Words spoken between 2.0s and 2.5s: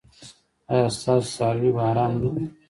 نه وي؟